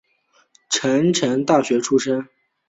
[0.67, 2.27] 成城大学出身。